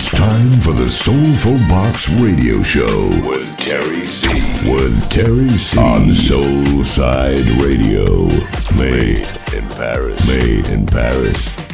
[0.00, 4.28] It's time for the Soulful Box Radio Show with Terry C.
[4.72, 5.76] With Terry C.
[5.76, 8.26] On Soulside Radio.
[8.78, 10.28] Made in Paris.
[10.28, 11.67] Made in Paris.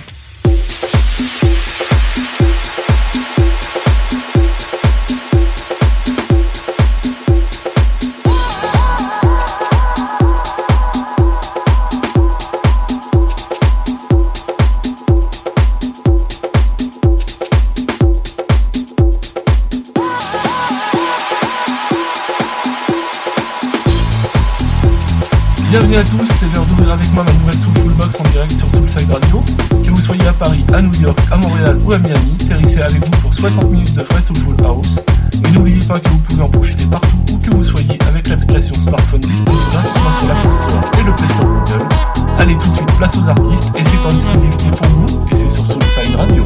[25.75, 28.69] Bienvenue à tous, c'est l'heure d'ouvrir avec moi ma nouvelle Soulful Box en direct sur
[28.69, 29.43] Soulside Radio.
[29.83, 33.05] Que vous soyez à Paris, à New York, à Montréal ou à Miami, c'est avec
[33.05, 35.01] vous pour 60 minutes de vrai Soulful House.
[35.43, 38.73] Mais n'oubliez pas que vous pouvez en profiter partout où que vous soyez avec l'application
[38.73, 41.89] smartphone disponible sur Store et le Play Store Google.
[42.39, 45.49] Allez tout de suite, place aux artistes et c'est en exclusivité pour vous et c'est
[45.49, 46.45] sur Soulside Radio.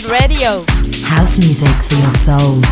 [0.00, 0.64] Radio.
[1.04, 2.71] House music for your soul.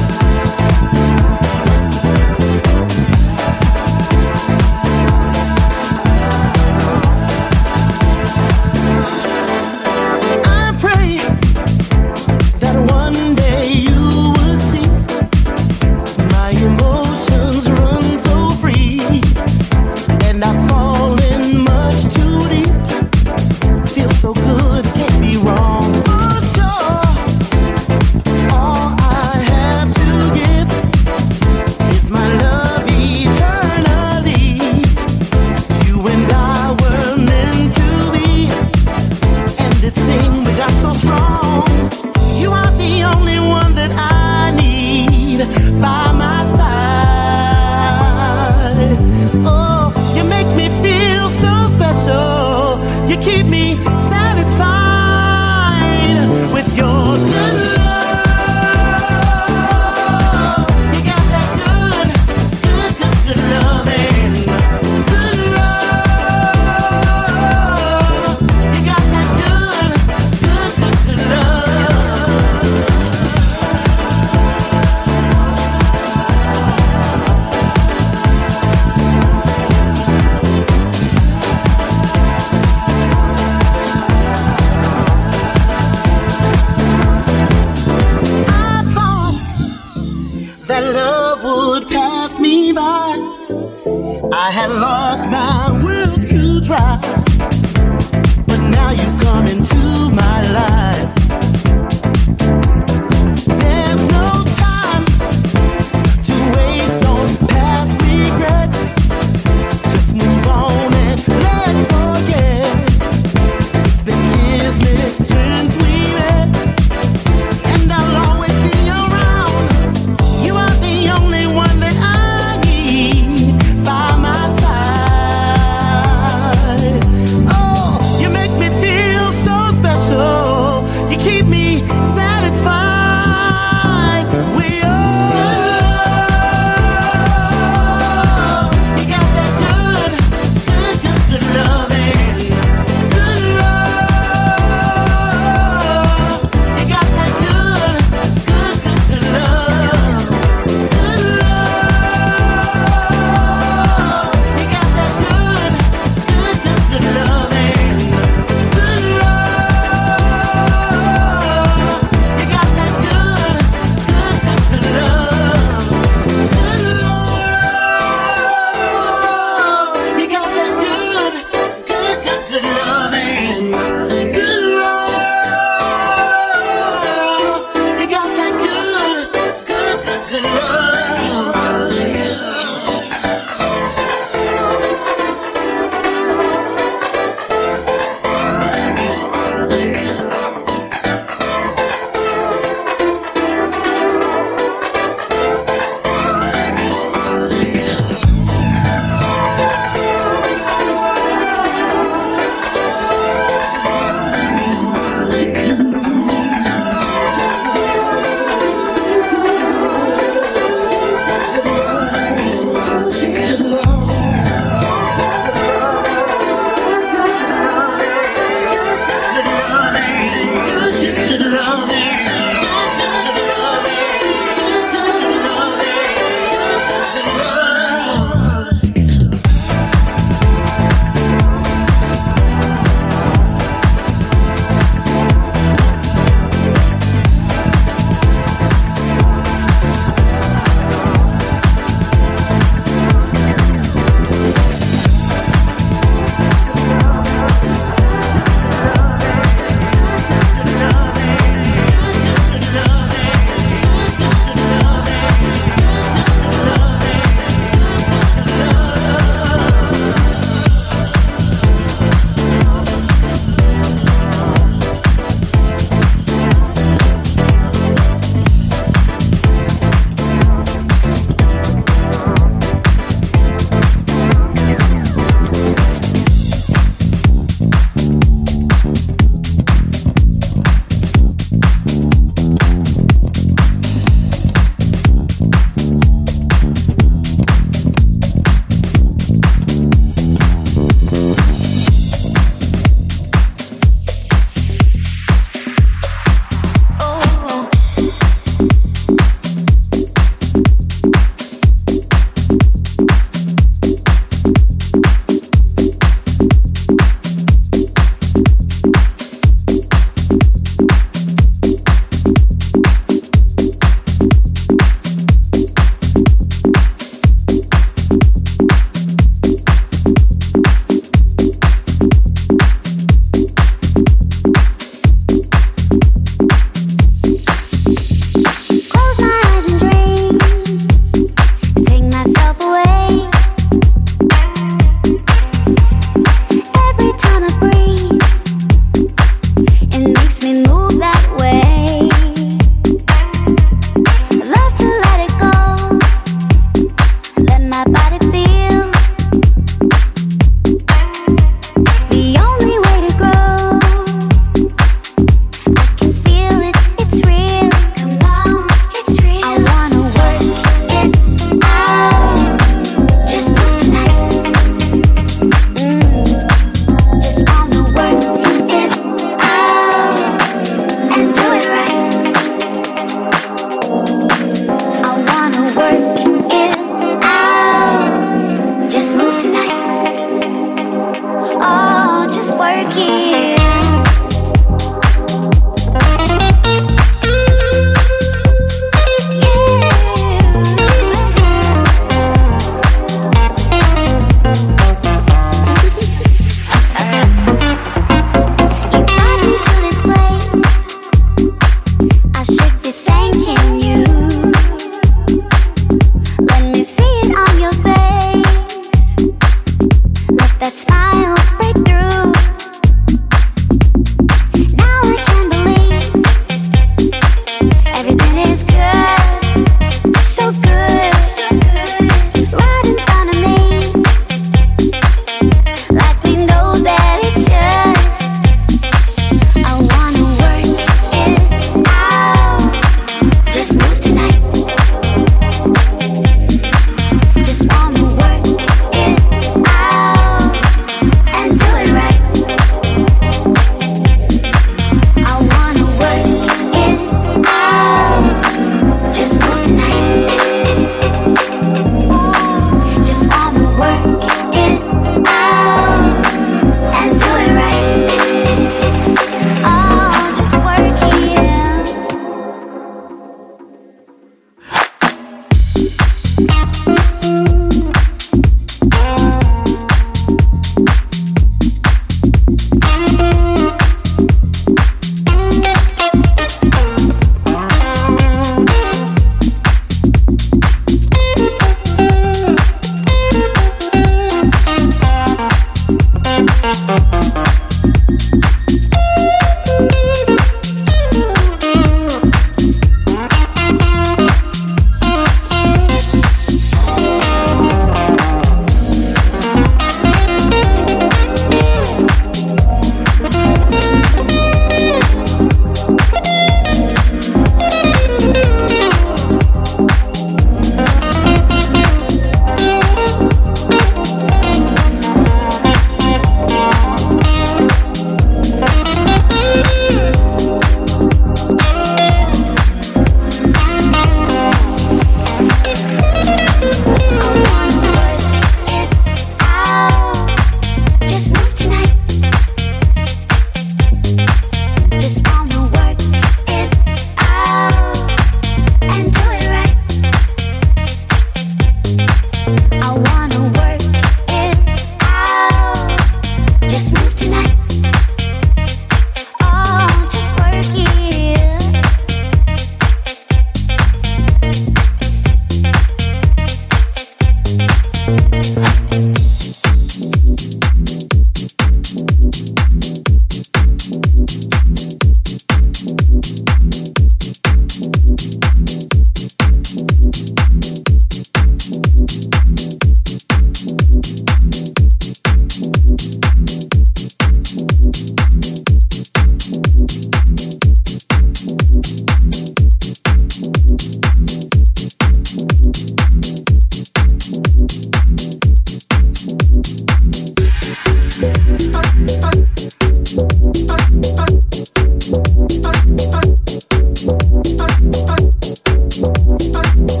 [599.61, 600.00] on.